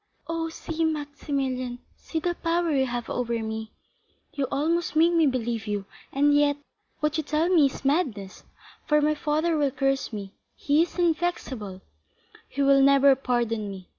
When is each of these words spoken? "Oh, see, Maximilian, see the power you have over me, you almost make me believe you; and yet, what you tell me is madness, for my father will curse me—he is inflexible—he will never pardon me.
"Oh, 0.27 0.49
see, 0.49 0.83
Maximilian, 0.83 1.77
see 1.95 2.19
the 2.19 2.33
power 2.33 2.71
you 2.71 2.87
have 2.87 3.07
over 3.07 3.37
me, 3.43 3.71
you 4.33 4.47
almost 4.49 4.95
make 4.95 5.13
me 5.13 5.27
believe 5.27 5.67
you; 5.67 5.85
and 6.11 6.33
yet, 6.35 6.57
what 7.01 7.17
you 7.17 7.23
tell 7.23 7.49
me 7.49 7.67
is 7.67 7.85
madness, 7.85 8.43
for 8.87 8.99
my 8.99 9.13
father 9.13 9.55
will 9.55 9.69
curse 9.69 10.11
me—he 10.11 10.81
is 10.81 10.97
inflexible—he 10.97 12.63
will 12.63 12.81
never 12.81 13.15
pardon 13.15 13.69
me. 13.69 13.89